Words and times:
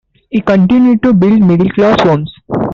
He 0.31 0.41
continued 0.41 1.03
to 1.03 1.13
build 1.13 1.43
middle-class 1.43 2.01
homes. 2.01 2.33